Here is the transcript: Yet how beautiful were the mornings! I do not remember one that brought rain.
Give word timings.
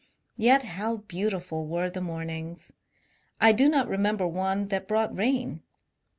Yet 0.37 0.63
how 0.63 0.97
beautiful 0.97 1.67
were 1.67 1.87
the 1.91 2.01
mornings! 2.01 2.71
I 3.39 3.51
do 3.51 3.69
not 3.69 3.87
remember 3.87 4.25
one 4.27 4.69
that 4.69 4.87
brought 4.87 5.15
rain. 5.15 5.61